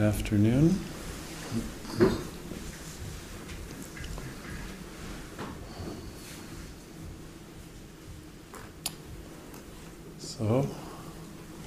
[0.00, 0.80] Good afternoon.
[10.18, 10.66] So,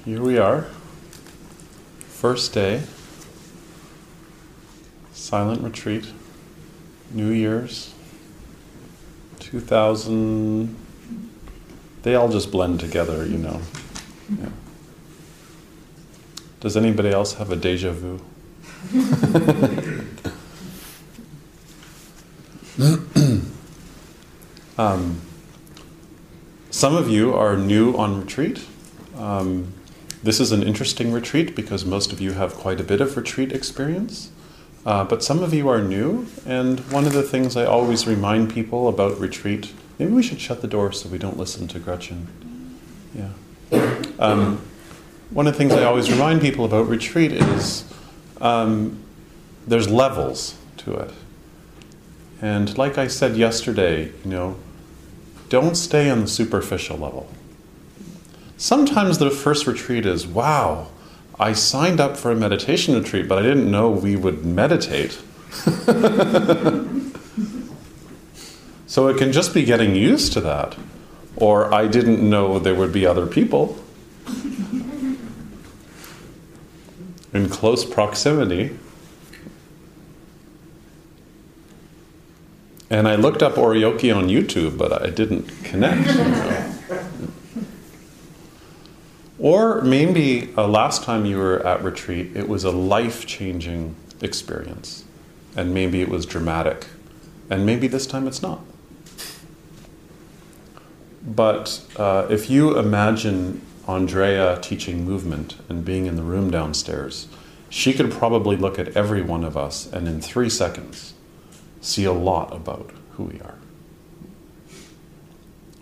[0.04, 0.62] here we are.
[2.08, 2.82] First day,
[5.12, 6.08] silent retreat,
[7.12, 7.94] New Year's,
[9.38, 10.74] 2000.
[12.02, 13.60] They all just blend together, you know.
[14.28, 14.48] Yeah.
[16.64, 18.20] Does anybody else have a deja vu?
[24.78, 25.20] um,
[26.70, 28.64] some of you are new on retreat.
[29.14, 29.74] Um,
[30.22, 33.52] this is an interesting retreat because most of you have quite a bit of retreat
[33.52, 34.30] experience.
[34.86, 38.54] Uh, but some of you are new, and one of the things I always remind
[38.54, 42.26] people about retreat maybe we should shut the door so we don't listen to Gretchen.
[43.14, 43.32] Yeah.
[44.18, 44.62] Um,
[45.30, 47.84] one of the things I always remind people about retreat is
[48.40, 49.02] um,
[49.66, 51.10] there's levels to it.
[52.40, 54.56] And like I said yesterday, you know,
[55.48, 57.28] don't stay on the superficial level.
[58.56, 60.88] Sometimes the first retreat is, wow,
[61.38, 65.18] I signed up for a meditation retreat, but I didn't know we would meditate.
[68.86, 70.76] so it can just be getting used to that.
[71.36, 73.83] Or I didn't know there would be other people.
[77.34, 78.78] In close proximity.
[82.88, 86.08] And I looked up Oryoki on YouTube, but I didn't connect.
[89.38, 95.04] or maybe uh, last time you were at retreat, it was a life changing experience.
[95.56, 96.86] And maybe it was dramatic.
[97.50, 98.60] And maybe this time it's not.
[101.26, 107.28] But uh, if you imagine Andrea teaching movement and being in the room downstairs,
[107.68, 111.14] she could probably look at every one of us and in three seconds
[111.80, 113.58] see a lot about who we are.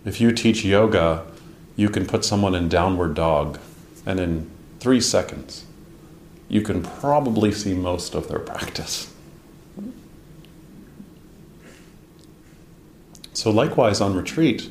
[0.05, 1.25] If you teach yoga,
[1.75, 3.57] you can put someone in downward dog,
[4.05, 4.49] and in
[4.79, 5.65] three seconds,
[6.49, 9.13] you can probably see most of their practice.
[13.33, 14.69] So, likewise, on retreat,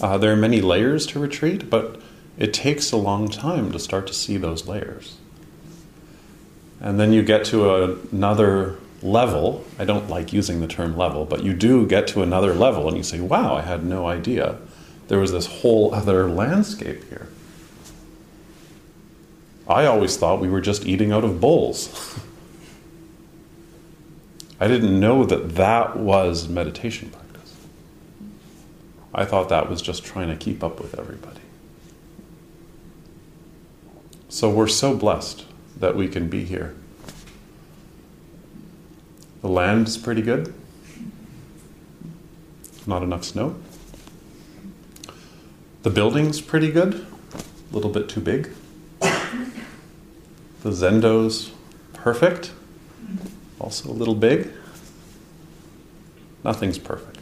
[0.00, 2.01] uh, there are many layers to retreat, but
[2.38, 5.16] it takes a long time to start to see those layers.
[6.80, 9.64] And then you get to a, another level.
[9.78, 12.96] I don't like using the term level, but you do get to another level and
[12.96, 14.58] you say, wow, I had no idea
[15.12, 17.28] there was this whole other landscape here.
[19.68, 22.18] I always thought we were just eating out of bowls.
[24.60, 27.54] I didn't know that that was meditation practice.
[29.14, 31.42] I thought that was just trying to keep up with everybody.
[34.32, 35.44] So we're so blessed
[35.78, 36.74] that we can be here.
[39.42, 40.54] The land's pretty good.
[42.86, 43.56] Not enough snow.
[45.82, 47.06] The building's pretty good.
[47.34, 48.48] A little bit too big.
[49.00, 51.50] The Zendo's
[51.92, 52.52] perfect.
[53.60, 54.50] Also a little big.
[56.42, 57.18] Nothing's perfect.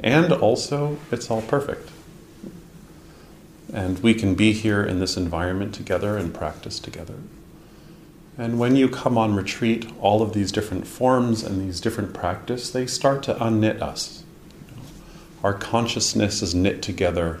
[0.00, 1.87] And also, it's all perfect.
[3.78, 7.14] And we can be here in this environment together and practice together.
[8.36, 12.70] And when you come on retreat, all of these different forms and these different practice,
[12.70, 14.24] they start to unknit us.
[15.44, 17.40] Our consciousness is knit together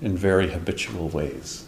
[0.00, 1.66] in very habitual ways.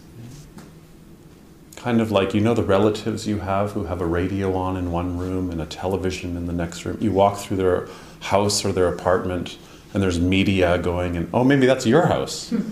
[1.76, 4.92] Kind of like, you know, the relatives you have who have a radio on in
[4.92, 6.96] one room and a television in the next room.
[7.02, 7.86] You walk through their
[8.20, 9.58] house or their apartment,
[9.92, 12.50] and there's media going, and oh, maybe that's your house.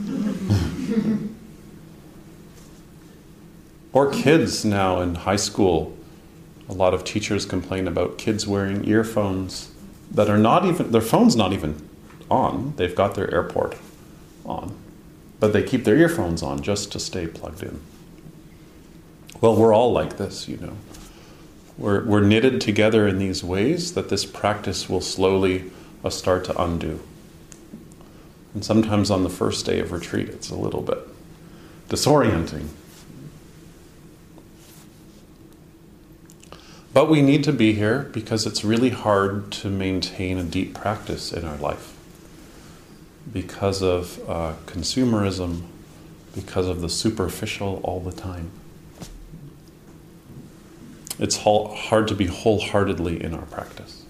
[3.92, 5.96] or kids now in high school.
[6.68, 9.72] A lot of teachers complain about kids wearing earphones
[10.10, 11.88] that are not even, their phone's not even
[12.30, 12.74] on.
[12.76, 13.76] They've got their airport
[14.44, 14.74] on,
[15.40, 17.80] but they keep their earphones on just to stay plugged in.
[19.40, 20.76] Well, we're all like this, you know.
[21.78, 25.70] We're, we're knitted together in these ways that this practice will slowly
[26.04, 27.00] uh, start to undo.
[28.54, 30.98] And sometimes on the first day of retreat, it's a little bit
[31.88, 32.68] disorienting.
[36.92, 41.32] But we need to be here because it's really hard to maintain a deep practice
[41.32, 41.96] in our life
[43.32, 45.62] because of uh, consumerism,
[46.34, 48.50] because of the superficial all the time.
[51.18, 54.04] It's hard to be wholeheartedly in our practice.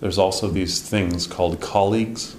[0.00, 2.34] There's also these things called colleagues,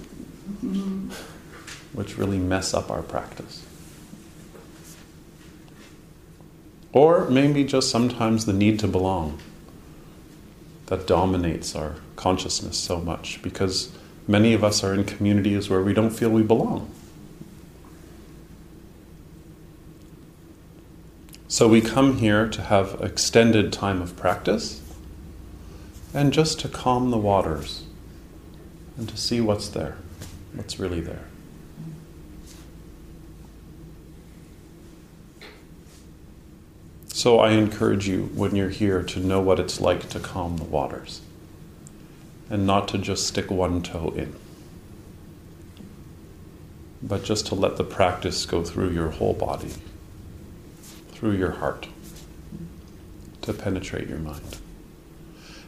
[1.92, 3.66] which really mess up our practice.
[6.92, 9.38] Or maybe just sometimes the need to belong
[10.86, 13.92] that dominates our consciousness so much because
[14.26, 16.90] many of us are in communities where we don't feel we belong.
[21.46, 24.80] So we come here to have extended time of practice
[26.12, 27.84] and just to calm the waters
[28.96, 29.96] and to see what's there,
[30.54, 31.29] what's really there.
[37.12, 40.64] So I encourage you when you're here to know what it's like to calm the
[40.64, 41.20] waters
[42.48, 44.34] and not to just stick one toe in,
[47.02, 49.72] but just to let the practice go through your whole body,
[51.12, 51.88] through your heart,
[53.42, 54.58] to penetrate your mind.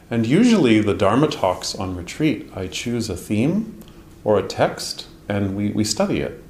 [0.09, 3.79] And usually, the Dharma talks on retreat, I choose a theme
[4.23, 6.43] or a text and we, we study it.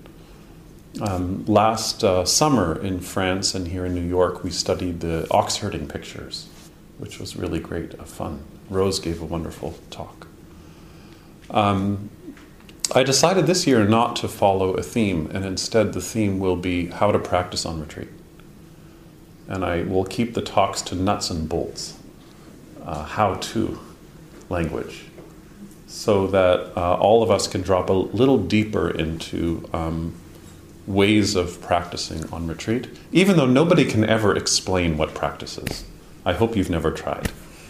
[1.01, 5.57] Um, last uh, summer in France and here in New York, we studied the ox
[5.57, 6.48] herding pictures,
[7.00, 8.44] which was really great, uh, fun.
[8.69, 10.28] Rose gave a wonderful talk.
[11.50, 12.12] Um,
[12.94, 16.88] I decided this year not to follow a theme, and instead the theme will be
[16.88, 18.10] how to practice on retreat.
[19.48, 21.98] And I will keep the talks to nuts and bolts,
[22.86, 23.80] uh, how to
[24.48, 25.06] language,
[25.88, 29.68] so that uh, all of us can drop a little deeper into.
[29.74, 30.13] Um,
[30.85, 35.85] ways of practicing on retreat, even though nobody can ever explain what practice is.
[36.25, 37.31] I hope you've never tried.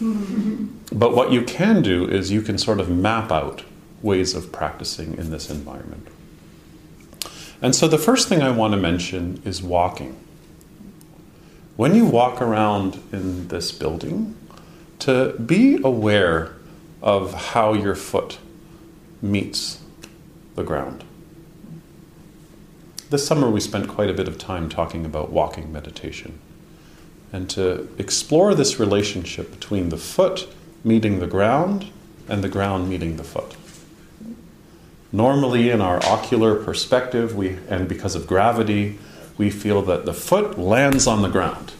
[0.92, 3.64] but what you can do is you can sort of map out
[4.02, 6.08] ways of practicing in this environment.
[7.62, 10.16] And so the first thing I want to mention is walking.
[11.76, 14.36] When you walk around in this building,
[15.00, 16.52] to be aware
[17.02, 18.38] of how your foot
[19.20, 19.82] meets
[20.54, 21.04] the ground.
[23.14, 26.40] This summer, we spent quite a bit of time talking about walking meditation
[27.32, 30.48] and to explore this relationship between the foot
[30.82, 31.92] meeting the ground
[32.28, 33.54] and the ground meeting the foot.
[35.12, 38.98] Normally, in our ocular perspective, we, and because of gravity,
[39.38, 41.72] we feel that the foot lands on the ground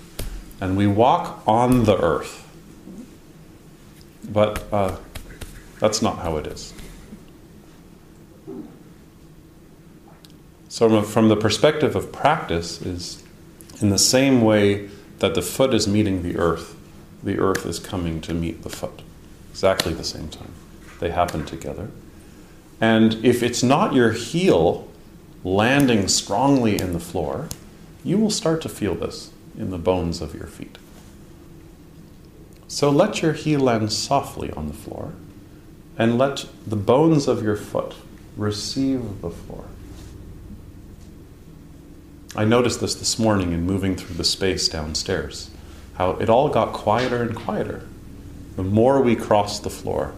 [0.60, 2.46] and we walk on the earth.
[4.32, 4.98] But uh,
[5.80, 6.72] that's not how it is.
[10.74, 13.22] So, from the perspective of practice, is
[13.80, 14.90] in the same way
[15.20, 16.74] that the foot is meeting the earth,
[17.22, 19.00] the earth is coming to meet the foot.
[19.52, 20.50] Exactly the same time.
[20.98, 21.92] They happen together.
[22.80, 24.88] And if it's not your heel
[25.44, 27.48] landing strongly in the floor,
[28.02, 30.76] you will start to feel this in the bones of your feet.
[32.66, 35.12] So let your heel land softly on the floor
[35.96, 37.94] and let the bones of your foot
[38.36, 39.66] receive the floor.
[42.36, 45.50] I noticed this this morning in moving through the space downstairs,
[45.94, 47.86] how it all got quieter and quieter.
[48.56, 50.14] The more we crossed the floor,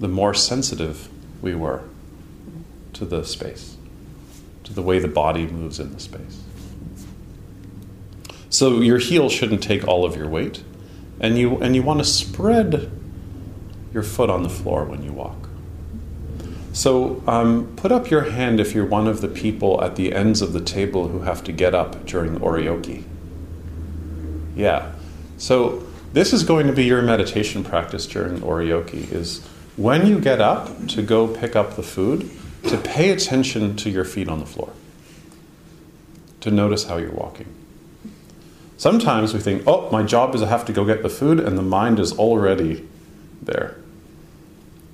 [0.00, 1.08] the more sensitive
[1.42, 1.82] we were
[2.94, 3.76] to the space,
[4.64, 6.42] to the way the body moves in the space.
[8.48, 10.62] So your heel shouldn't take all of your weight,
[11.20, 12.90] and you, and you want to spread
[13.92, 15.47] your foot on the floor when you walk.
[16.78, 20.40] So um, put up your hand if you're one of the people at the ends
[20.40, 23.02] of the table who have to get up during oryoki.
[24.54, 24.92] Yeah.
[25.38, 29.44] So this is going to be your meditation practice during oryoki is
[29.76, 32.30] when you get up to go pick up the food,
[32.68, 34.72] to pay attention to your feet on the floor.
[36.42, 37.52] To notice how you're walking.
[38.76, 41.58] Sometimes we think, oh, my job is I have to go get the food, and
[41.58, 42.86] the mind is already
[43.42, 43.78] there.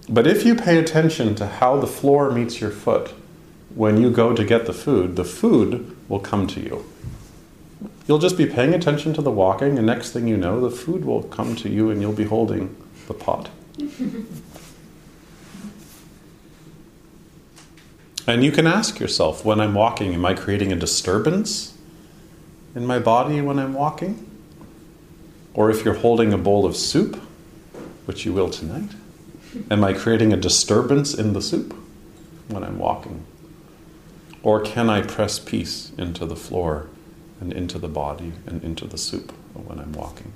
[0.08, 3.14] But if you pay attention to how the floor meets your foot
[3.74, 6.84] when you go to get the food, the food will come to you.
[8.06, 11.06] You'll just be paying attention to the walking, and next thing you know, the food
[11.06, 13.48] will come to you and you'll be holding the pot.
[18.26, 21.78] and you can ask yourself when I'm walking, am I creating a disturbance
[22.74, 24.30] in my body when I'm walking?
[25.54, 27.16] Or if you're holding a bowl of soup,
[28.04, 28.90] which you will tonight,
[29.70, 31.74] am I creating a disturbance in the soup
[32.48, 33.24] when I'm walking?
[34.42, 36.88] Or can I press peace into the floor
[37.40, 40.32] and into the body and into the soup when I'm walking?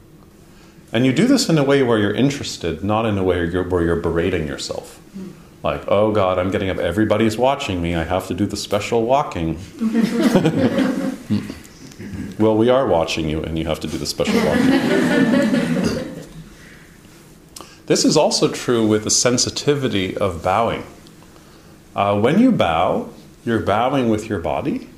[0.93, 3.45] And you do this in a way where you're interested, not in a way where
[3.45, 5.01] you're, where you're berating yourself.
[5.63, 9.05] Like, oh God, I'm getting up, everybody's watching me, I have to do the special
[9.05, 9.59] walking.
[12.39, 15.51] well, we are watching you, and you have to do the special walking.
[17.89, 20.85] this is also true with the sensitivity of bowing.
[21.97, 23.09] Uh, when you bow,
[23.47, 24.89] you're bowing with your body.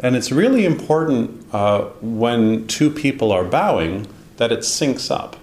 [0.00, 4.06] And it's really important uh, when two people are bowing
[4.38, 5.36] that it syncs up.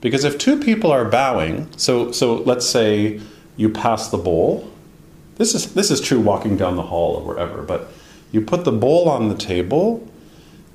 [0.00, 3.20] Because if two people are bowing, so, so let's say
[3.56, 4.70] you pass the bowl,
[5.36, 7.90] this is, this is true walking down the hall or wherever, but
[8.30, 10.08] you put the bowl on the table,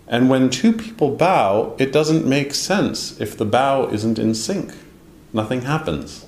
[0.08, 4.74] and when two people bow, it doesn't make sense if the bow isn't in sync.
[5.34, 6.26] Nothing happens.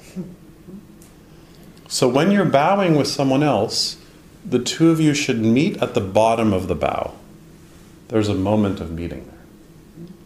[1.87, 3.97] So when you're bowing with someone else,
[4.43, 7.13] the two of you should meet at the bottom of the bow.
[8.07, 10.17] There's a moment of meeting there.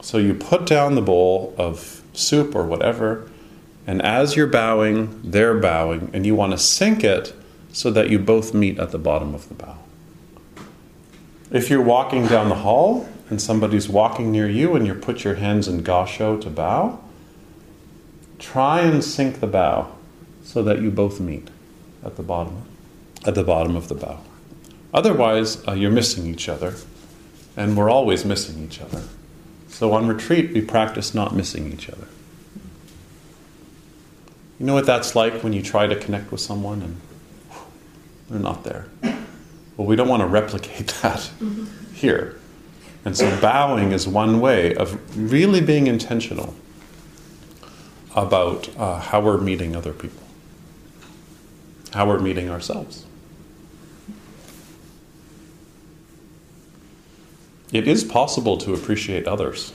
[0.00, 3.30] So you put down the bowl of soup or whatever,
[3.86, 7.34] and as you're bowing, they're bowing, and you want to sync it
[7.72, 9.78] so that you both meet at the bottom of the bow.
[11.50, 15.34] If you're walking down the hall and somebody's walking near you and you put your
[15.34, 17.00] hands in gassho to bow,
[18.38, 19.92] try and sync the bow
[20.42, 21.48] so that you both meet
[22.04, 22.62] at the bottom
[23.26, 24.20] at the bottom of the bow.
[24.94, 26.74] Otherwise, uh, you're missing each other,
[27.56, 29.02] and we're always missing each other.
[29.68, 32.06] So on retreat, we practice not missing each other.
[34.58, 37.00] You know what that's like when you try to connect with someone and
[37.50, 37.60] whew,
[38.30, 38.86] they're not there?
[39.76, 41.66] Well, we don't want to replicate that mm-hmm.
[41.94, 42.36] here.
[43.04, 46.54] And so bowing is one way of really being intentional
[48.18, 50.22] about uh, how we're meeting other people,
[51.92, 53.04] how we're meeting ourselves.
[57.72, 59.72] It is possible to appreciate others.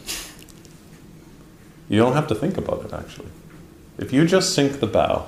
[1.88, 3.29] You don't have to think about it, actually.
[3.97, 5.27] If you just sync the bow,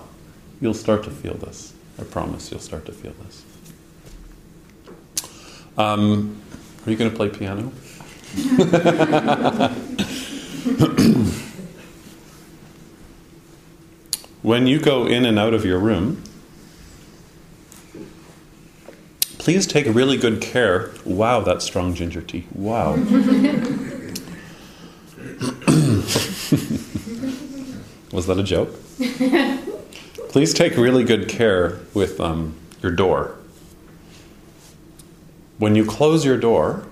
[0.60, 1.74] you'll start to feel this.
[2.00, 3.44] I promise you'll start to feel this.
[5.78, 6.42] Um,
[6.86, 7.72] are you going to play piano?
[14.46, 16.22] when you go in and out of your room,
[19.46, 20.92] Please take really good care.
[21.06, 22.48] Wow, that's strong ginger tea.
[22.52, 22.94] Wow.
[28.12, 28.74] Was that a joke?
[30.30, 33.36] Please take really good care with um, your door.
[35.60, 36.88] When you close your door,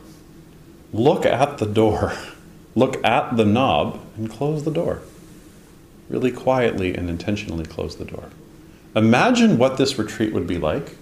[0.94, 2.14] look at the door,
[2.76, 5.02] look at the knob, and close the door.
[6.14, 8.30] Really quietly and intentionally close the door.
[8.96, 10.96] Imagine what this retreat would be like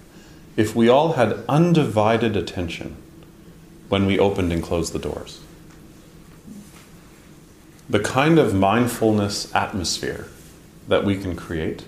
[0.56, 2.96] if we all had undivided attention
[3.90, 5.40] when we opened and closed the doors.
[7.90, 10.28] The kind of mindfulness atmosphere
[10.88, 11.84] that we can create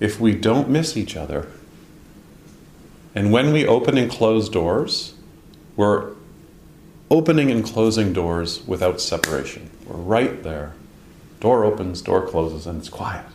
[0.00, 1.48] if we don't miss each other.
[3.14, 5.12] And when we open and close doors,
[5.76, 6.12] we're
[7.10, 9.68] opening and closing doors without separation.
[9.84, 10.72] We're right there.
[11.42, 13.26] Door opens, door closes, and it's quiet.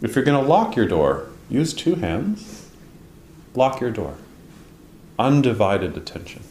[0.00, 2.64] If you're going to lock your door, use two hands
[3.54, 4.14] Lock your door.
[5.18, 6.42] Undivided attention.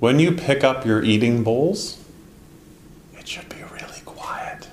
[0.00, 2.02] When you pick up your eating bowls,
[3.16, 4.68] it should be really quiet.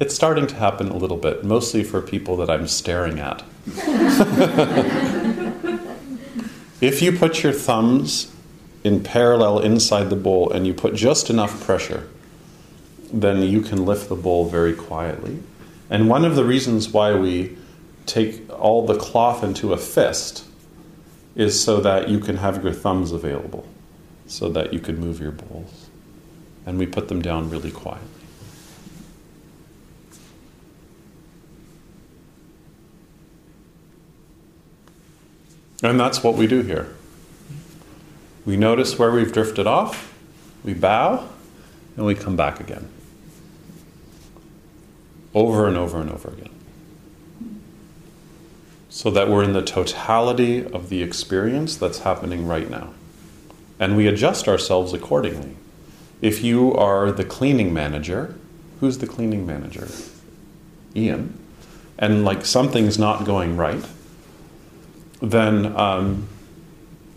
[0.00, 3.42] It's starting to happen a little bit, mostly for people that I'm staring at.
[6.80, 8.32] if you put your thumbs
[8.84, 12.08] in parallel inside the bowl and you put just enough pressure,
[13.12, 15.42] then you can lift the bowl very quietly.
[15.90, 17.56] And one of the reasons why we
[18.06, 20.44] take all the cloth into a fist
[21.34, 23.66] is so that you can have your thumbs available,
[24.26, 25.88] so that you can move your bowls.
[26.66, 28.17] And we put them down really quietly.
[35.82, 36.94] And that's what we do here.
[38.44, 40.14] We notice where we've drifted off,
[40.64, 41.28] we bow,
[41.96, 42.88] and we come back again.
[45.34, 46.50] Over and over and over again.
[48.88, 52.94] So that we're in the totality of the experience that's happening right now.
[53.78, 55.56] And we adjust ourselves accordingly.
[56.20, 58.34] If you are the cleaning manager,
[58.80, 59.88] who's the cleaning manager?
[60.96, 61.38] Ian.
[61.98, 63.84] And like something's not going right,
[65.20, 66.28] then um,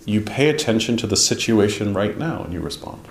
[0.06, 3.08] you pay attention to the situation right now and you respond.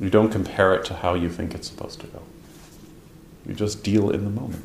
[0.00, 2.22] You don't compare it to how you think it's supposed to go.
[3.46, 4.64] You just deal in the moment.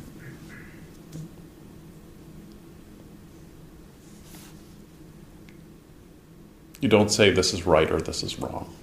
[6.80, 8.74] You don't say this is right or this is wrong.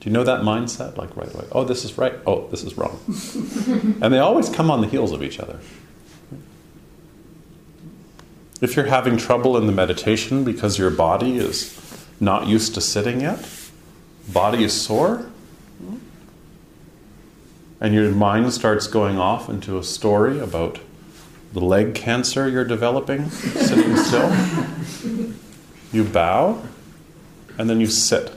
[0.00, 0.96] Do you know that mindset?
[0.96, 2.98] Like right away, oh, this is right, oh, this is wrong.
[4.00, 5.60] and they always come on the heels of each other.
[8.60, 11.78] If you're having trouble in the meditation because your body is
[12.20, 13.46] not used to sitting yet,
[14.32, 15.30] body is sore,
[17.80, 20.78] and your mind starts going off into a story about
[21.52, 24.34] the leg cancer you're developing sitting still,
[25.92, 26.62] you bow
[27.58, 28.32] and then you sit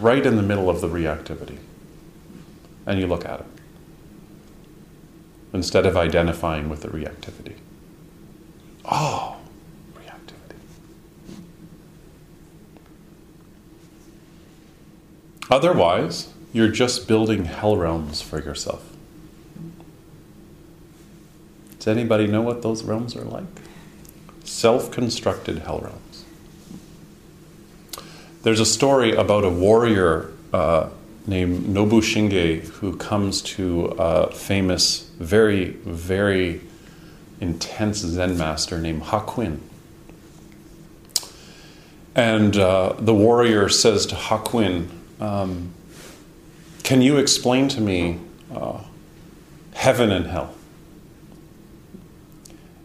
[0.00, 1.58] right in the middle of the reactivity
[2.86, 3.46] and you look at it
[5.52, 7.54] instead of identifying with the reactivity.
[8.84, 9.36] Oh,
[9.94, 10.56] reactivity.
[15.50, 18.94] Otherwise, you're just building hell realms for yourself.
[21.78, 23.44] Does anybody know what those realms are like?
[24.44, 26.24] Self constructed hell realms.
[28.42, 30.90] There's a story about a warrior uh,
[31.26, 36.60] named Nobushige who comes to a famous, very, very
[37.44, 39.58] intense Zen master named Hakuin.
[42.14, 44.88] And uh, the warrior says to Hakuin,
[45.20, 45.74] um,
[46.82, 48.20] Can you explain to me
[48.54, 48.80] uh,
[49.74, 50.54] heaven and hell?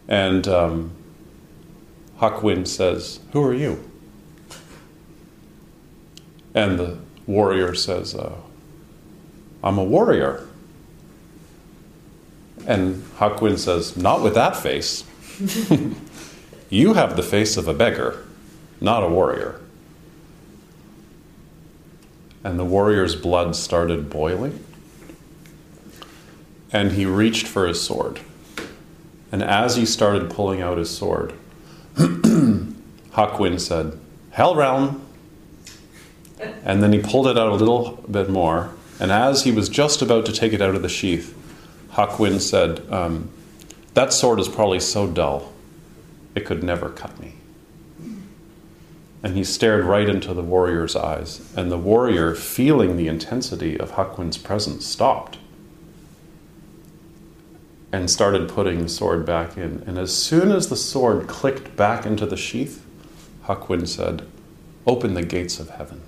[0.06, 0.90] And um,
[2.18, 3.82] Hakuin says, Who are you?
[6.54, 8.36] And the warrior says, uh,
[9.64, 10.46] I'm a warrior.
[12.66, 15.04] And Hakuin says, Not with that face.
[16.70, 18.24] you have the face of a beggar,
[18.80, 19.60] not a warrior.
[22.42, 24.64] And the warrior's blood started boiling.
[26.72, 28.20] And he reached for his sword.
[29.32, 31.34] And as he started pulling out his sword,
[31.94, 33.98] Hakuin said,
[34.30, 35.06] Hell realm.
[36.64, 38.70] And then he pulled it out a little bit more.
[38.98, 41.36] And as he was just about to take it out of the sheath,
[41.92, 43.30] Hakuin said, um,
[43.94, 45.52] That sword is probably so dull,
[46.34, 47.34] it could never cut me.
[49.22, 51.52] And he stared right into the warrior's eyes.
[51.54, 55.36] And the warrior, feeling the intensity of Hakuin's presence, stopped
[57.92, 59.82] and started putting the sword back in.
[59.86, 62.84] And as soon as the sword clicked back into the sheath,
[63.44, 64.26] Hakuin said,
[64.86, 66.00] Open the gates of heaven.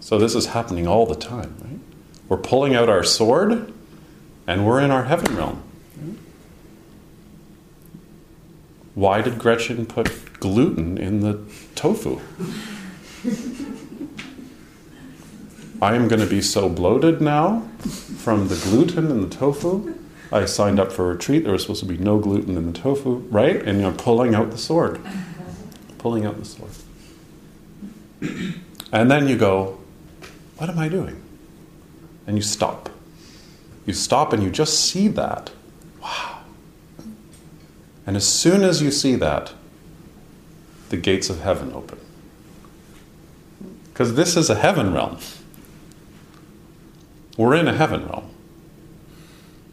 [0.00, 1.87] So this is happening all the time, right?
[2.28, 3.72] We're pulling out our sword
[4.46, 5.62] and we're in our heaven realm.
[8.94, 11.40] Why did Gretchen put gluten in the
[11.74, 12.20] tofu?
[15.80, 17.60] I am going to be so bloated now
[18.16, 19.94] from the gluten in the tofu.
[20.32, 21.44] I signed up for a retreat.
[21.44, 23.62] There was supposed to be no gluten in the tofu, right?
[23.62, 25.00] And you're pulling out the sword.
[25.98, 26.72] Pulling out the sword.
[28.90, 29.78] And then you go,
[30.56, 31.22] What am I doing?
[32.28, 32.90] And you stop.
[33.86, 35.50] You stop and you just see that.
[36.02, 36.40] Wow.
[38.06, 39.54] And as soon as you see that,
[40.90, 41.98] the gates of heaven open.
[43.90, 45.18] Because this is a heaven realm.
[47.38, 48.28] We're in a heaven realm.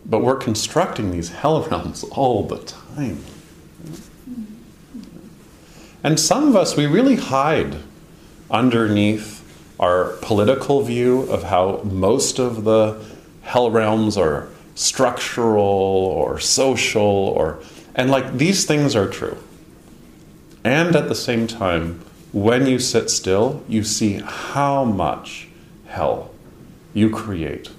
[0.05, 3.21] But we're constructing these hell realms all the time.
[6.03, 7.79] And some of us, we really hide
[8.49, 9.44] underneath
[9.79, 13.03] our political view of how most of the
[13.41, 17.59] hell realms are structural or social or
[17.95, 19.37] and like these things are true.
[20.63, 22.01] And at the same time,
[22.33, 25.47] when you sit still, you see how much
[25.87, 26.31] hell
[26.93, 27.69] you create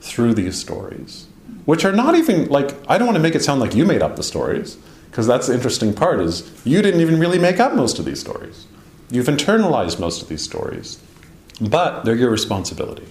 [0.00, 1.26] through these stories,
[1.64, 4.02] which are not even like I don't want to make it sound like you made
[4.02, 4.78] up the stories,
[5.10, 8.20] because that's the interesting part is you didn't even really make up most of these
[8.20, 8.66] stories.
[9.10, 10.98] You've internalized most of these stories,
[11.60, 13.06] but they're your responsibility.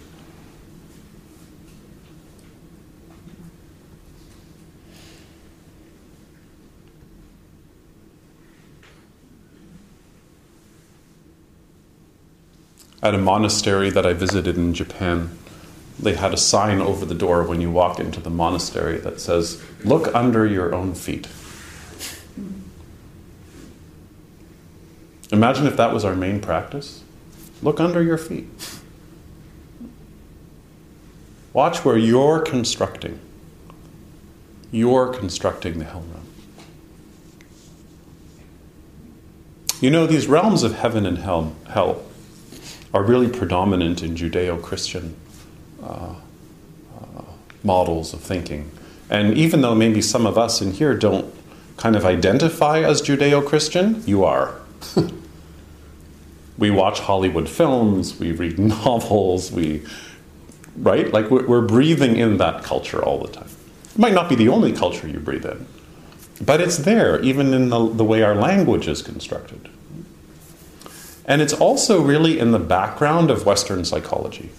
[13.01, 15.37] At a monastery that I visited in Japan,
[15.99, 19.63] they had a sign over the door when you walk into the monastery that says,
[19.83, 21.27] Look under your own feet.
[25.35, 27.03] Imagine if that was our main practice.
[27.61, 28.47] Look under your feet.
[31.51, 33.19] Watch where you're constructing.
[34.71, 36.25] You're constructing the hell realm.
[39.81, 42.05] You know, these realms of heaven and hell, hell
[42.93, 45.17] are really predominant in Judeo Christian
[45.83, 46.15] uh,
[46.97, 47.21] uh,
[47.61, 48.71] models of thinking.
[49.09, 51.33] And even though maybe some of us in here don't
[51.75, 54.61] kind of identify as Judeo Christian, you are.
[56.57, 59.83] we watch Hollywood films, we read novels, we,
[60.77, 61.11] right?
[61.11, 63.49] Like we're breathing in that culture all the time.
[63.93, 65.65] It might not be the only culture you breathe in,
[66.41, 69.69] but it's there, even in the, the way our language is constructed.
[71.25, 74.51] And it's also really in the background of Western psychology.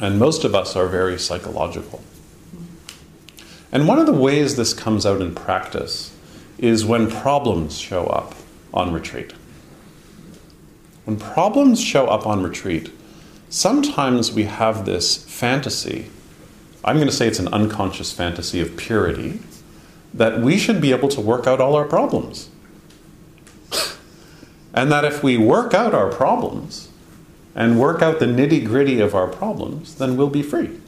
[0.00, 2.02] And most of us are very psychological.
[3.72, 6.14] And one of the ways this comes out in practice
[6.58, 8.34] is when problems show up
[8.74, 9.32] on retreat.
[11.04, 12.90] When problems show up on retreat,
[13.48, 16.10] sometimes we have this fantasy.
[16.84, 19.40] I'm going to say it's an unconscious fantasy of purity
[20.12, 22.48] that we should be able to work out all our problems.
[24.74, 26.88] and that if we work out our problems
[27.54, 30.78] and work out the nitty gritty of our problems, then we'll be free.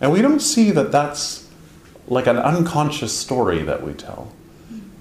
[0.00, 1.48] And we don't see that that's
[2.06, 4.32] like an unconscious story that we tell.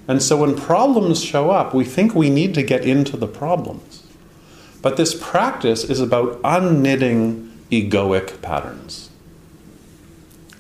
[0.08, 4.04] And so when problems show up, we think we need to get into the problems.
[4.82, 9.10] But this practice is about unknitting egoic patterns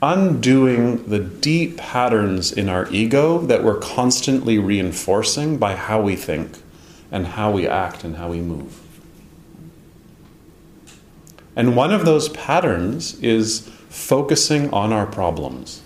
[0.03, 6.58] undoing the deep patterns in our ego that we're constantly reinforcing by how we think
[7.10, 8.82] and how we act and how we move.
[11.56, 15.82] And one of those patterns is focusing on our problems.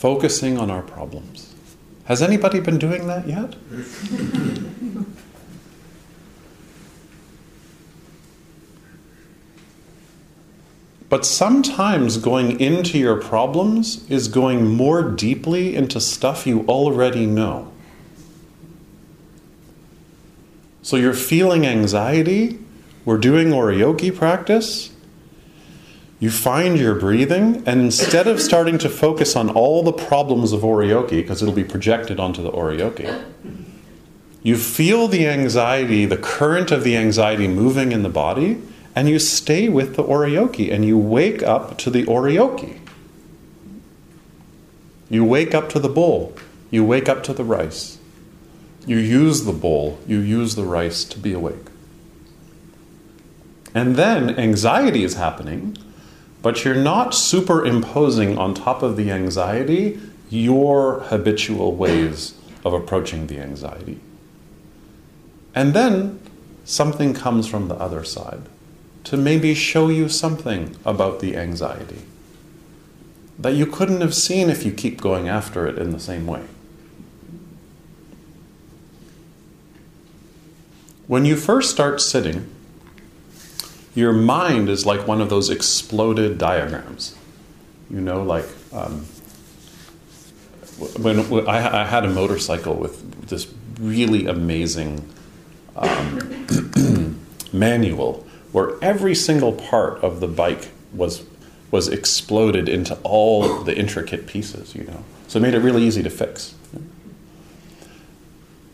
[0.00, 1.54] Focusing on our problems.
[2.04, 3.54] Has anybody been doing that yet?
[11.10, 17.70] But sometimes going into your problems is going more deeply into stuff you already know.
[20.80, 22.58] So you're feeling anxiety,
[23.04, 24.92] we're doing oryoki practice.
[26.20, 30.60] You find your breathing, and instead of starting to focus on all the problems of
[30.60, 33.24] oryoki, because it'll be projected onto the oryoki,
[34.42, 38.62] you feel the anxiety, the current of the anxiety moving in the body,
[38.94, 42.80] and you stay with the oryoki and you wake up to the oryoki.
[45.08, 46.34] You wake up to the bowl.
[46.70, 47.98] You wake up to the rice.
[48.86, 51.66] You use the bowl, you use the rice to be awake.
[53.74, 55.76] And then anxiety is happening,
[56.42, 60.00] but you're not superimposing on top of the anxiety
[60.30, 63.98] your habitual ways of approaching the anxiety.
[65.54, 66.20] And then
[66.64, 68.42] something comes from the other side
[69.04, 72.02] to maybe show you something about the anxiety
[73.38, 76.44] that you couldn't have seen if you keep going after it in the same way.
[81.06, 82.48] When you first start sitting,
[83.94, 87.16] your mind is like one of those exploded diagrams.
[87.90, 89.04] You know, like um,
[90.98, 95.08] when, when I, I, had a motorcycle with this really amazing
[95.74, 96.46] um,
[97.52, 101.24] manual where every single part of the bike was
[101.70, 105.04] was exploded into all the intricate pieces, you know.
[105.28, 106.54] So it made it really easy to fix.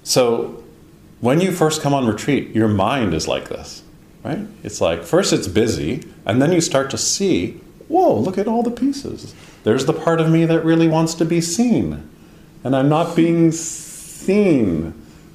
[0.03, 0.65] So
[1.21, 3.83] when you first come on retreat, your mind is like this,
[4.27, 4.47] right?
[4.63, 8.63] It's like first it's busy, and then you start to see, whoa, look at all
[8.63, 9.35] the pieces.
[9.63, 12.09] There's the part of me that really wants to be seen,
[12.65, 14.95] and I'm not being seen.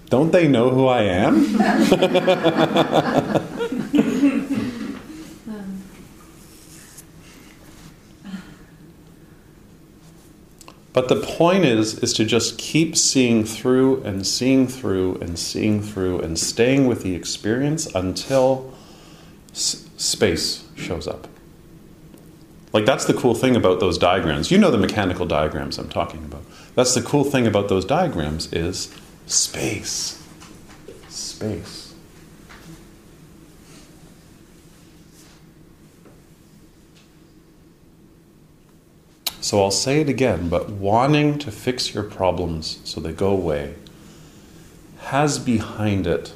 [0.09, 1.57] Don't they know who I am?
[10.93, 15.81] But the point is is to just keep seeing through and seeing through and seeing
[15.81, 18.70] through and staying with the experience until
[19.53, 21.27] space shows up.
[22.73, 24.51] Like that's the cool thing about those diagrams.
[24.51, 26.43] You know the mechanical diagrams I'm talking about.
[26.75, 28.93] That's the cool thing about those diagrams is
[29.25, 30.25] space.
[31.09, 31.93] Space.
[39.41, 43.75] So I'll say it again, but wanting to fix your problems so they go away
[45.11, 46.33] has behind it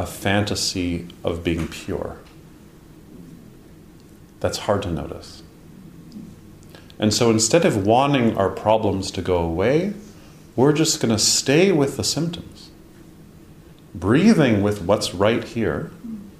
[0.00, 2.16] a fantasy of being pure.
[4.40, 5.42] That's hard to notice.
[6.98, 9.92] And so instead of wanting our problems to go away,
[10.56, 12.70] we're just going to stay with the symptoms,
[13.94, 15.90] breathing with what's right here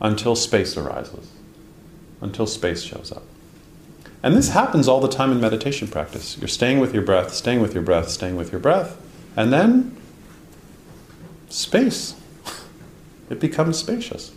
[0.00, 1.30] until space arises,
[2.22, 3.24] until space shows up.
[4.22, 6.38] And this happens all the time in meditation practice.
[6.38, 8.98] You're staying with your breath, staying with your breath, staying with your breath,
[9.36, 9.98] and then
[11.50, 12.14] space.
[13.30, 14.32] It becomes spacious.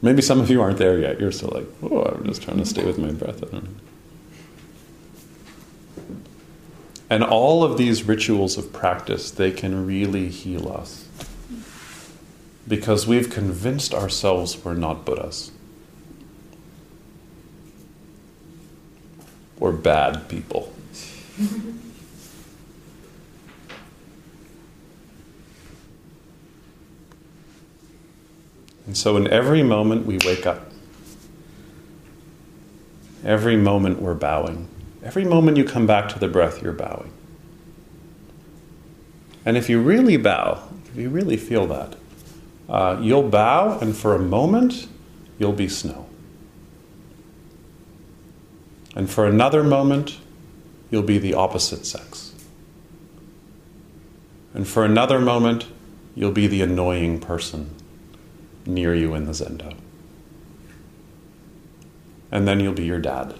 [0.00, 1.18] Maybe some of you aren't there yet.
[1.18, 3.42] You're still like, oh, I'm just trying to stay with my breath.
[7.10, 11.08] And all of these rituals of practice, they can really heal us.
[12.68, 15.50] Because we've convinced ourselves we're not Buddhas.
[19.58, 20.72] We're bad people.
[28.88, 30.72] And so, in every moment we wake up,
[33.22, 34.66] every moment we're bowing,
[35.04, 37.12] every moment you come back to the breath, you're bowing.
[39.44, 41.96] And if you really bow, if you really feel that,
[42.66, 44.88] uh, you'll bow, and for a moment,
[45.38, 46.06] you'll be snow.
[48.96, 50.16] And for another moment,
[50.90, 52.32] you'll be the opposite sex.
[54.54, 55.66] And for another moment,
[56.14, 57.74] you'll be the annoying person
[58.68, 59.74] near you in the zendo.
[62.30, 63.34] And then you'll be your dad.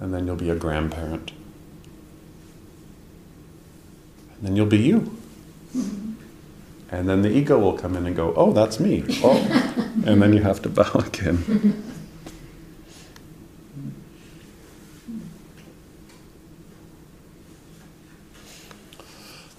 [0.00, 1.30] And then you'll be a grandparent.
[4.34, 5.16] And then you'll be you.
[6.90, 9.04] And then the ego will come in and go, oh, that's me.
[9.22, 9.36] Oh.
[10.06, 11.82] and then you have to bow again.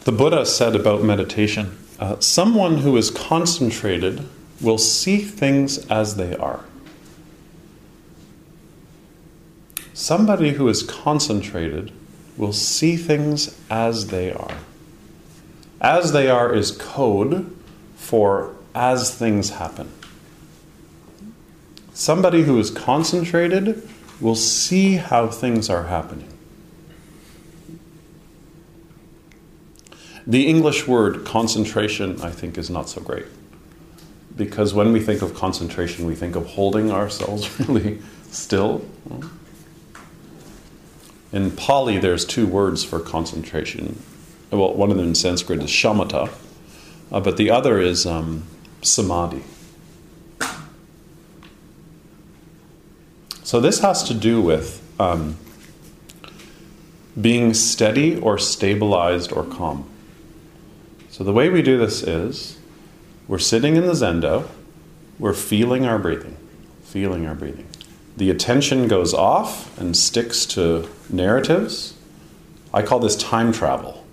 [0.03, 4.27] The Buddha said about meditation uh, someone who is concentrated
[4.61, 6.65] will see things as they are.
[9.93, 11.91] Somebody who is concentrated
[12.37, 14.57] will see things as they are.
[15.79, 17.55] As they are is code
[17.95, 19.89] for as things happen.
[21.93, 23.87] Somebody who is concentrated
[24.19, 26.34] will see how things are happening.
[30.27, 33.25] The English word concentration, I think, is not so great.
[34.35, 37.99] Because when we think of concentration, we think of holding ourselves really
[38.31, 38.83] still.
[41.31, 44.01] In Pali, there's two words for concentration.
[44.51, 46.31] Well, one of them in Sanskrit is shamatha,
[47.11, 48.43] uh, but the other is um,
[48.81, 49.43] samadhi.
[53.43, 55.37] So this has to do with um,
[57.19, 59.87] being steady or stabilized or calm.
[61.15, 62.57] So the way we do this is
[63.25, 64.49] we're sitting in the zendo,
[65.17, 66.35] we're feeling our breathing,
[66.83, 67.69] feeling our breathing.
[68.17, 71.93] The attention goes off and sticks to narratives.
[72.73, 74.05] I call this time travel.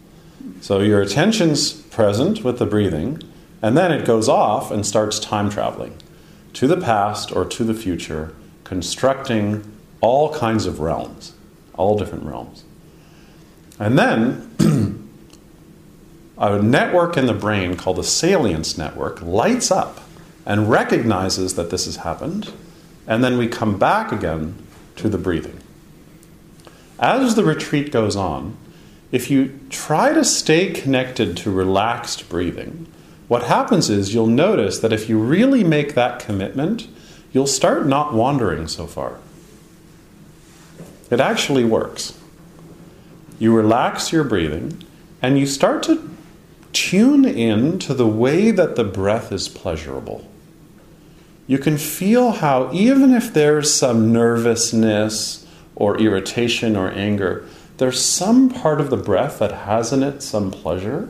[0.61, 3.21] So your attention's present with the breathing,
[3.61, 5.97] and then it goes off and starts time traveling
[6.53, 9.65] to the past or to the future, constructing
[10.01, 11.33] all kinds of realms,
[11.75, 12.63] all different realms.
[13.81, 15.01] And then
[16.43, 20.01] a network in the brain called the salience network lights up
[20.45, 22.53] and recognizes that this has happened,
[23.07, 24.57] and then we come back again
[24.97, 25.61] to the breathing.
[26.99, 28.57] As the retreat goes on,
[29.13, 32.89] if you try to stay connected to relaxed breathing,
[33.29, 36.89] what happens is you'll notice that if you really make that commitment,
[37.33, 39.19] you'll start not wandering so far.
[41.09, 42.19] It actually works.
[43.39, 44.83] You relax your breathing
[45.21, 46.12] and you start to
[46.73, 50.27] tune in to the way that the breath is pleasurable.
[51.47, 57.47] You can feel how, even if there's some nervousness or irritation or anger,
[57.79, 61.09] there's some part of the breath that has in it some pleasure,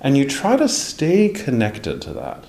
[0.00, 2.44] and you try to stay connected to that.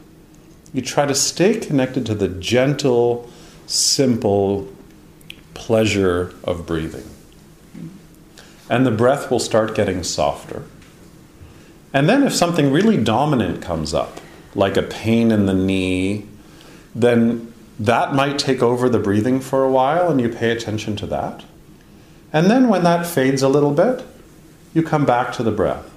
[0.74, 3.30] You try to stay connected to the gentle,
[3.66, 4.68] simple
[5.54, 7.10] pleasure of breathing.
[8.70, 10.66] And the breath will start getting softer
[11.94, 14.20] and then if something really dominant comes up,
[14.56, 16.26] like a pain in the knee,
[16.94, 21.06] then that might take over the breathing for a while and you pay attention to
[21.08, 21.46] that.
[22.34, 24.06] And then when that fades a little bit,
[24.74, 25.94] you come back to the breath.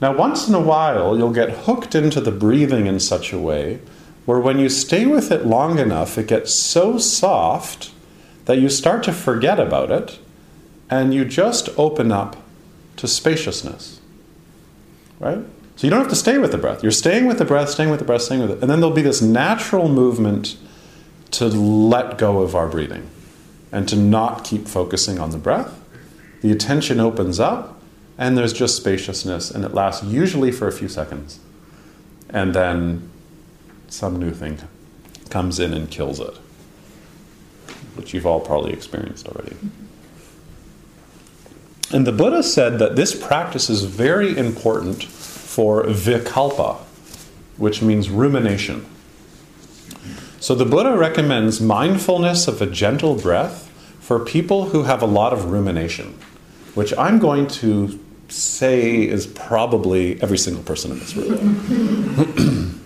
[0.00, 3.80] Now, once in a while, you'll get hooked into the breathing in such a way
[4.26, 7.90] where when you stay with it long enough, it gets so soft
[8.46, 10.18] that you start to forget about it
[10.88, 12.36] and you just open up
[12.96, 13.99] to spaciousness
[15.20, 15.38] right?
[15.76, 16.82] So you don't have to stay with the breath.
[16.82, 18.60] You're staying with the breath, staying with the breath, staying with it.
[18.60, 20.56] And then there'll be this natural movement
[21.32, 23.08] to let go of our breathing
[23.70, 25.80] and to not keep focusing on the breath.
[26.42, 27.80] The attention opens up
[28.18, 31.38] and there's just spaciousness and it lasts usually for a few seconds.
[32.28, 33.10] And then
[33.88, 34.58] some new thing
[35.30, 36.34] comes in and kills it,
[37.94, 39.56] which you've all probably experienced already.
[41.92, 46.76] And the Buddha said that this practice is very important for vikalpa,
[47.56, 48.86] which means rumination.
[50.38, 55.32] So the Buddha recommends mindfulness of a gentle breath for people who have a lot
[55.32, 56.16] of rumination,
[56.74, 57.98] which I'm going to
[58.28, 62.80] say is probably every single person in this room.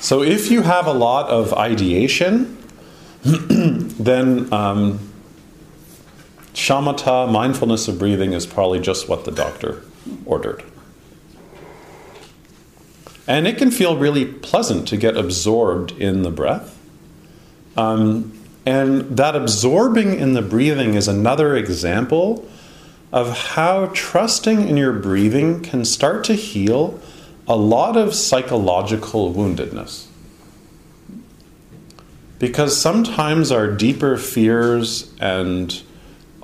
[0.00, 2.58] so if you have a lot of ideation,
[3.22, 5.11] then um,
[6.62, 9.82] shamatha, mindfulness of breathing, is probably just what the doctor
[10.24, 10.62] ordered.
[13.26, 16.78] And it can feel really pleasant to get absorbed in the breath.
[17.76, 22.48] Um, and that absorbing in the breathing is another example
[23.12, 27.00] of how trusting in your breathing can start to heal
[27.48, 30.06] a lot of psychological woundedness.
[32.38, 35.82] Because sometimes our deeper fears and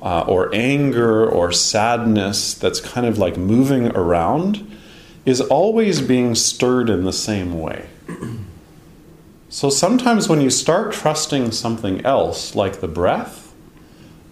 [0.00, 4.76] uh, or anger or sadness that's kind of like moving around
[5.24, 7.88] is always being stirred in the same way.
[9.48, 13.52] So sometimes when you start trusting something else, like the breath,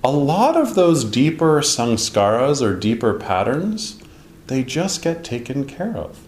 [0.04, 4.00] a lot of those deeper samskaras or deeper patterns,
[4.46, 6.20] they just get taken care of.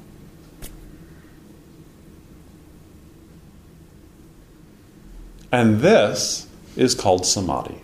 [5.52, 6.46] And this
[6.76, 7.80] is called samadhi.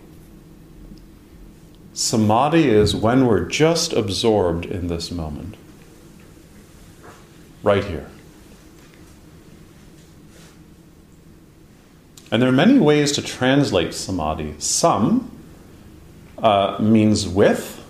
[1.95, 5.55] Samadhi is when we're just absorbed in this moment.
[7.63, 8.09] Right here.
[12.29, 14.55] And there are many ways to translate samadhi.
[14.59, 15.31] Sam
[16.37, 17.81] uh, means with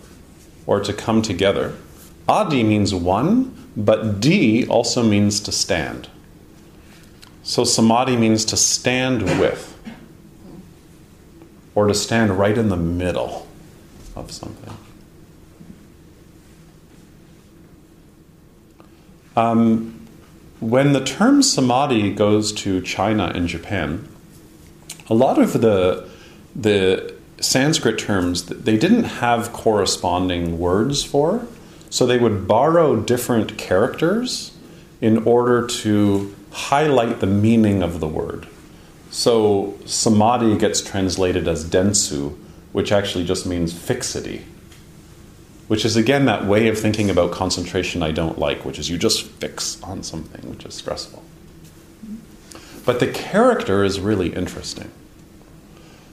[0.68, 1.76] or to come together.
[2.30, 6.10] Adi means one, but D also means to stand.
[7.42, 9.76] So samadhi means to stand with
[11.74, 13.45] or to stand right in the middle
[14.16, 14.74] of something.
[19.36, 20.08] Um,
[20.60, 24.08] when the term samadhi goes to China and Japan,
[25.10, 26.08] a lot of the
[26.56, 31.48] the Sanskrit terms they didn't have corresponding words for,
[31.90, 34.56] so they would borrow different characters
[35.02, 38.48] in order to highlight the meaning of the word.
[39.12, 42.38] So samadhi gets translated as densu,
[42.76, 44.44] which actually just means fixity,
[45.70, 48.98] which is again that way of thinking about concentration I don't like, which is you
[48.98, 51.24] just fix on something, which is stressful.
[52.84, 54.92] But the character is really interesting.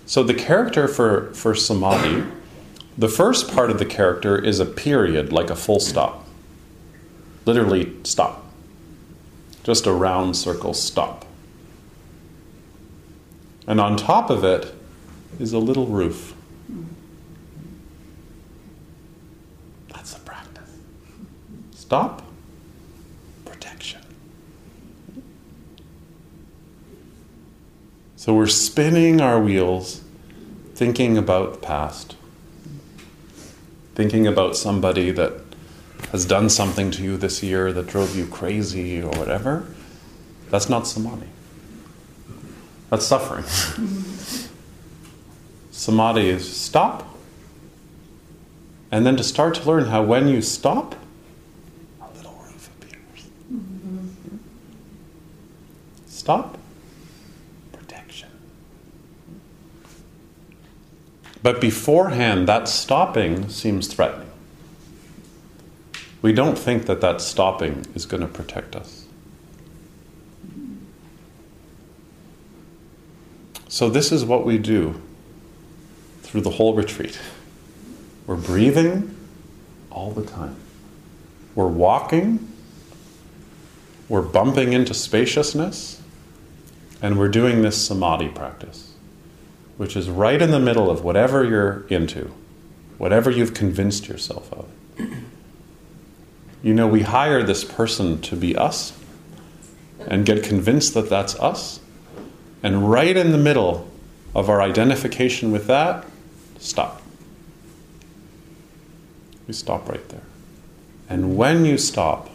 [0.06, 2.30] So the character for, for samadhi,
[2.96, 6.24] the first part of the character is a period, like a full stop.
[7.44, 8.46] Literally, stop.
[9.64, 11.24] Just a round circle, stop.
[13.66, 14.72] And on top of it
[15.40, 16.36] is a little roof.
[21.92, 22.22] Stop.
[23.44, 24.00] Protection.
[28.16, 30.00] So we're spinning our wheels,
[30.74, 32.16] thinking about the past,
[33.94, 35.34] thinking about somebody that
[36.12, 39.66] has done something to you this year that drove you crazy or whatever.
[40.48, 41.28] That's not samadhi.
[42.88, 43.44] That's suffering.
[45.70, 47.06] samadhi is stop,
[48.90, 50.94] and then to start to learn how when you stop,
[56.22, 56.56] Stop.
[57.72, 58.28] Protection.
[61.42, 64.30] But beforehand, that stopping seems threatening.
[66.22, 69.06] We don't think that that stopping is going to protect us.
[73.66, 75.02] So, this is what we do
[76.22, 77.18] through the whole retreat.
[78.28, 79.12] We're breathing
[79.90, 80.54] all the time.
[81.56, 82.48] We're walking.
[84.08, 85.98] We're bumping into spaciousness.
[87.02, 88.94] And we're doing this samadhi practice,
[89.76, 92.30] which is right in the middle of whatever you're into,
[92.96, 94.68] whatever you've convinced yourself of.
[96.62, 98.96] You know, we hire this person to be us
[100.06, 101.80] and get convinced that that's us.
[102.62, 103.88] And right in the middle
[104.34, 106.04] of our identification with that,
[106.60, 107.02] stop.
[109.48, 110.22] We stop right there.
[111.08, 112.30] And when you stop,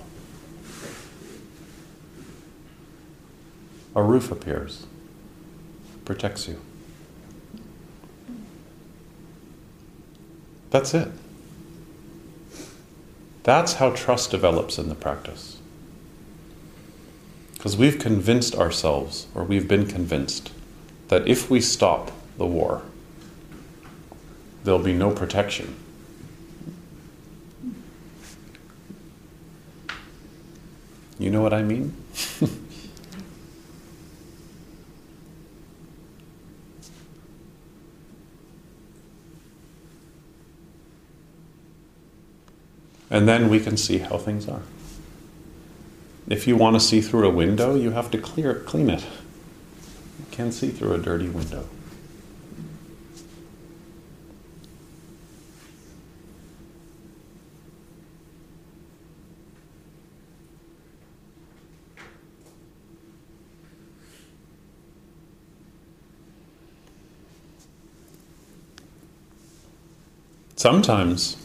[3.98, 4.86] a roof appears,
[6.06, 6.62] protects you.
[10.70, 11.08] That's it.
[13.42, 15.58] That's how trust develops in the practice.
[17.54, 20.52] Because we've convinced ourselves, or we've been convinced,
[21.08, 22.84] that if we stop the war,
[24.64, 25.76] there'll be no protection.
[31.18, 31.96] You know what I mean?
[43.10, 44.62] And then we can see how things are.
[46.28, 49.02] If you want to see through a window, you have to clear clean it.
[49.02, 51.68] You can't see through a dirty window.
[70.58, 71.38] Sometimes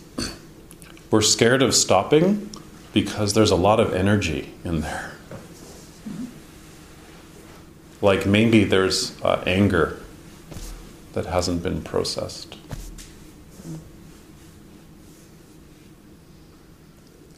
[1.12, 2.50] we're scared of stopping
[2.94, 5.12] because there's a lot of energy in there.
[8.00, 10.00] Like maybe there's uh, anger
[11.12, 12.56] that hasn't been processed.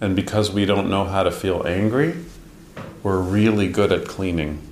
[0.00, 2.14] And because we don't know how to feel angry,
[3.02, 4.62] we're really good at cleaning.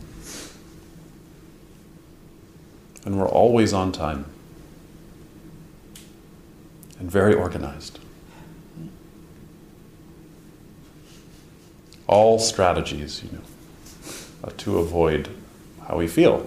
[3.05, 4.26] And we're always on time
[7.00, 7.98] and very organized.
[12.12, 13.44] All strategies, you know,
[14.44, 15.30] uh, to avoid
[15.88, 16.46] how we feel.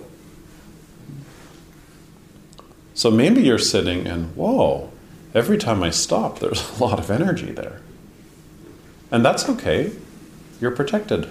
[2.93, 4.91] So maybe you're sitting and, whoa,
[5.33, 7.81] every time I stop, there's a lot of energy there.
[9.09, 9.91] And that's okay,
[10.61, 11.29] you're protected.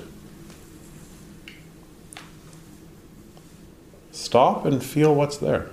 [4.10, 5.70] Stop and feel what's there.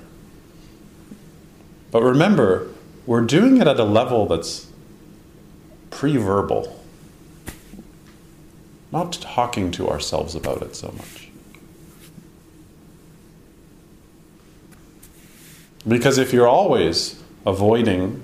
[1.89, 2.69] But remember,
[3.07, 4.67] we're doing it at a level that's
[5.89, 6.80] pre verbal,
[8.91, 11.29] not talking to ourselves about it so much.
[15.87, 18.21] Because if you're always avoiding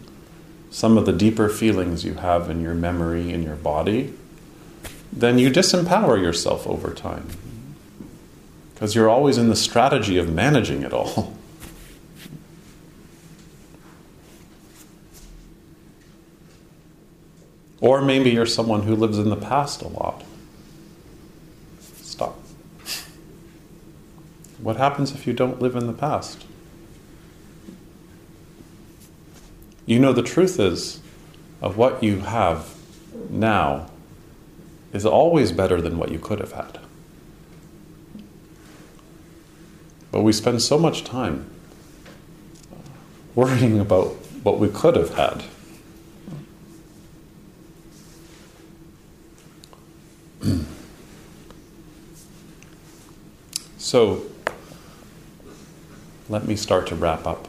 [0.69, 4.13] some of the deeper feelings you have in your memory, in your body,
[5.11, 7.27] then you disempower yourself over time.
[8.73, 11.33] Because you're always in the strategy of managing it all.
[17.79, 20.23] Or maybe you're someone who lives in the past a lot.
[22.01, 22.39] Stop.
[24.59, 26.45] What happens if you don't live in the past?
[29.85, 30.99] You know, the truth is,
[31.61, 32.75] of what you have
[33.29, 33.89] now
[34.93, 36.79] is always better than what you could have had.
[40.11, 41.49] But we spend so much time
[43.35, 44.07] worrying about
[44.43, 45.43] what we could have had.
[53.77, 54.26] so,
[56.29, 57.47] let me start to wrap up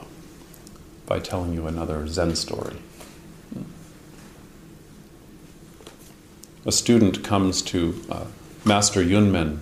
[1.06, 2.76] by telling you another Zen story.
[6.64, 8.26] A student comes to uh,
[8.64, 9.60] Master Yunmen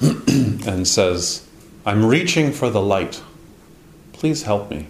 [0.66, 1.46] and says,
[1.84, 3.22] I'm reaching for the light.
[4.12, 4.86] Please help me.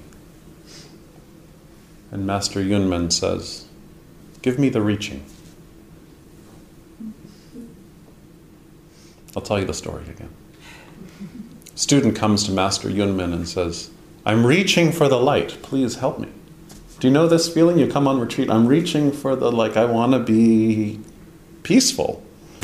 [2.11, 3.66] And Master Yunmen says,
[4.42, 5.24] Give me the reaching.
[9.34, 10.30] I'll tell you the story again.
[11.75, 13.91] Student comes to Master Yunmen and says,
[14.25, 15.59] I'm reaching for the light.
[15.62, 16.29] Please help me.
[17.01, 17.79] Do you know this feeling?
[17.79, 21.01] You come on retreat, I'm reaching for the, like, I want to be
[21.62, 22.25] peaceful.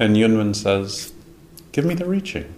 [0.00, 1.12] and Yunmen says,
[1.72, 2.52] Give me the reaching.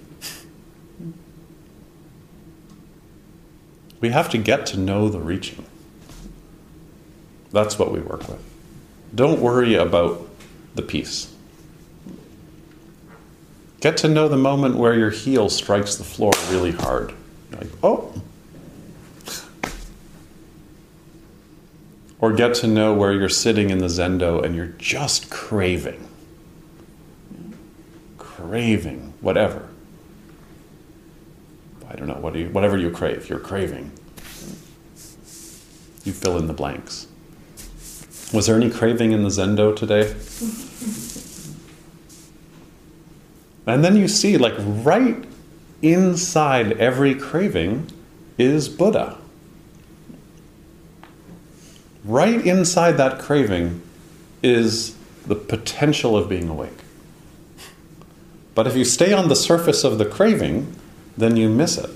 [4.00, 5.64] We have to get to know the reaching.
[7.52, 8.42] That's what we work with.
[9.14, 10.28] Don't worry about
[10.74, 11.33] the peace.
[13.84, 17.12] Get to know the moment where your heel strikes the floor really hard.
[17.52, 18.14] Like, oh.
[22.18, 26.08] Or get to know where you're sitting in the zendo and you're just craving.
[28.16, 29.68] Craving, whatever.
[31.86, 33.92] I don't know, what do you, whatever you crave, you're craving.
[36.04, 37.06] You fill in the blanks.
[38.32, 40.14] Was there any craving in the zendo today?
[43.66, 45.24] And then you see, like, right
[45.82, 47.90] inside every craving
[48.38, 49.18] is Buddha.
[52.04, 53.80] right inside that craving
[54.42, 54.96] is
[55.26, 56.70] the potential of being awake.
[58.54, 60.74] But if you stay on the surface of the craving,
[61.16, 61.90] then you miss it.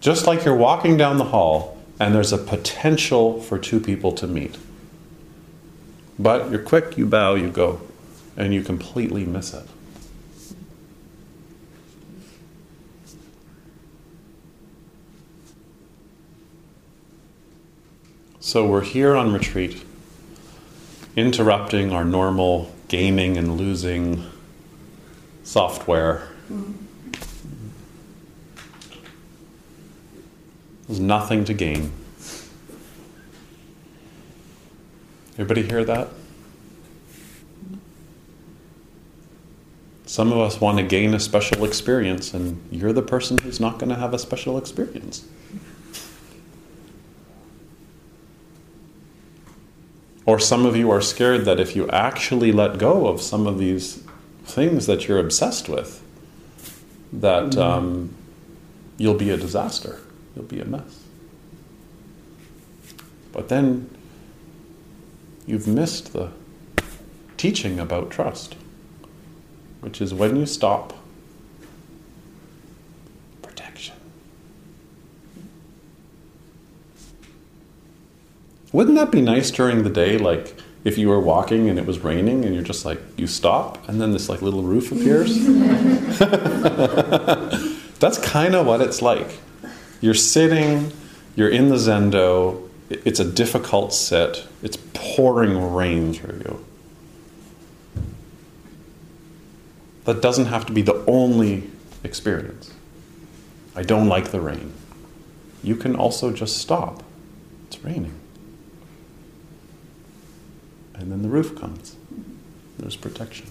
[0.00, 4.26] Just like you're walking down the hall and there's a potential for two people to
[4.26, 4.56] meet.
[6.18, 7.80] But you're quick, you bow, you go,
[8.36, 9.66] and you completely miss it.
[18.40, 19.84] So we're here on retreat,
[21.16, 24.24] interrupting our normal gaming and losing
[25.42, 26.28] software.
[26.50, 26.72] Mm-hmm.
[30.86, 31.90] There's nothing to gain.
[35.38, 36.08] Everybody hear that?
[40.06, 43.78] Some of us want to gain a special experience, and you're the person who's not
[43.78, 45.28] going to have a special experience.
[50.24, 53.58] Or some of you are scared that if you actually let go of some of
[53.58, 54.02] these
[54.46, 56.02] things that you're obsessed with,
[57.12, 57.60] that mm-hmm.
[57.60, 58.14] um,
[58.96, 60.00] you'll be a disaster,
[60.34, 61.04] you'll be a mess.
[63.32, 63.95] But then
[65.46, 66.30] you've missed the
[67.36, 68.56] teaching about trust,
[69.80, 70.94] which is when you stop,
[73.42, 73.94] protection.
[78.72, 80.18] Wouldn't that be nice during the day?
[80.18, 83.88] Like if you were walking and it was raining and you're just like, you stop
[83.88, 85.36] and then this like little roof appears?
[87.98, 89.38] That's kind of what it's like.
[90.00, 90.92] You're sitting,
[91.34, 96.64] you're in the zendo, it's a difficult sit, it's pouring rain through you.
[100.04, 101.68] That doesn't have to be the only
[102.04, 102.72] experience.
[103.74, 104.72] I don't like the rain.
[105.62, 107.02] You can also just stop.
[107.66, 108.14] It's raining.
[110.94, 111.96] And then the roof comes.
[112.78, 113.46] There's protection.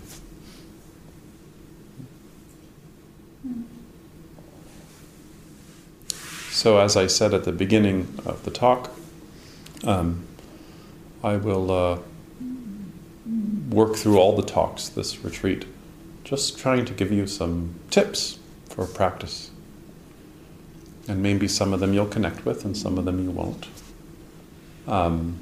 [6.52, 8.90] So, as I said at the beginning of the talk,
[9.84, 10.26] um,
[11.24, 12.00] I will uh,
[13.70, 15.66] work through all the talks this retreat,
[16.24, 19.52] just trying to give you some tips for practice.
[21.08, 23.68] And maybe some of them you'll connect with, and some of them you won't.
[24.88, 25.40] Um,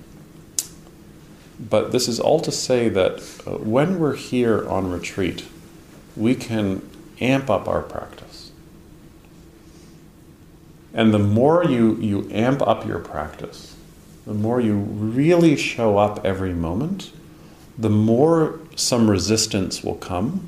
[1.59, 5.45] but this is all to say that uh, when we're here on retreat,
[6.15, 6.87] we can
[7.21, 8.51] amp up our practice.
[10.93, 13.72] And the more you, you amp up your practice,
[14.25, 17.11] the more you really show up every moment,
[17.77, 20.47] the more some resistance will come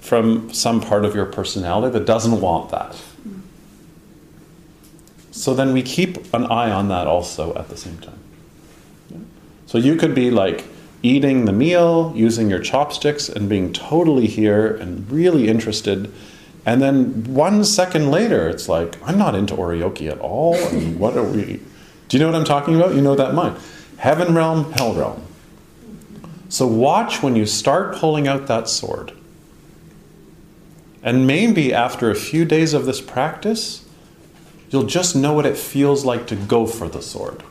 [0.00, 2.96] from some part of your personality that doesn't want that.
[5.30, 8.18] So then we keep an eye on that also at the same time.
[9.66, 10.64] So you could be like
[11.02, 16.12] eating the meal, using your chopsticks, and being totally here and really interested.
[16.64, 20.54] And then one second later, it's like, I'm not into Oryoki at all.
[20.54, 21.60] And what are we?
[22.08, 22.94] Do you know what I'm talking about?
[22.94, 23.58] You know that mind.
[23.98, 25.22] Heaven realm, hell realm.
[26.48, 29.12] So watch when you start pulling out that sword.
[31.02, 33.84] And maybe after a few days of this practice,
[34.70, 37.42] you'll just know what it feels like to go for the sword.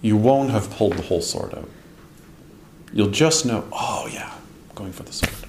[0.00, 1.68] You won't have pulled the whole sword out.
[2.92, 4.32] You'll just know, oh yeah,
[4.68, 5.47] I'm going for the sword.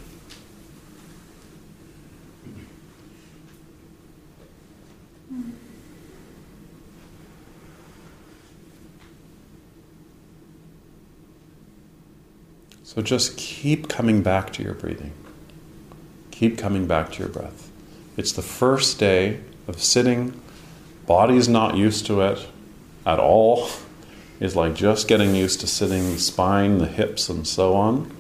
[12.99, 15.13] So just keep coming back to your breathing.
[16.31, 17.71] Keep coming back to your breath.
[18.17, 19.39] It's the first day
[19.69, 20.37] of sitting.
[21.07, 22.45] Body's not used to it
[23.05, 23.69] at all.
[24.41, 28.13] Is like just getting used to sitting, the spine, the hips, and so on.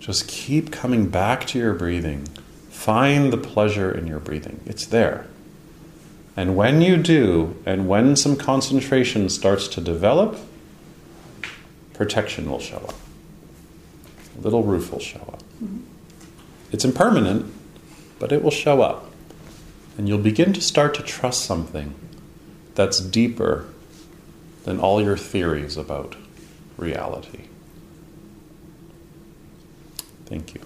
[0.00, 2.26] Just keep coming back to your breathing.
[2.70, 4.60] Find the pleasure in your breathing.
[4.64, 5.26] It's there.
[6.38, 10.38] And when you do, and when some concentration starts to develop,
[11.92, 12.94] protection will show up
[14.40, 15.42] little roof will show up.
[15.62, 15.80] Mm-hmm.
[16.72, 17.52] It's impermanent,
[18.18, 19.10] but it will show up.
[19.96, 21.94] And you'll begin to start to trust something
[22.74, 23.66] that's deeper
[24.64, 26.16] than all your theories about
[26.76, 27.44] reality.
[30.26, 30.65] Thank you.